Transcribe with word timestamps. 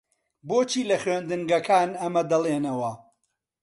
بۆچی 0.47 0.81
لە 0.89 0.97
خوێندنگەکان 1.03 1.89
ئەمە 2.01 2.23
دەڵێنەوە؟ 2.31 2.91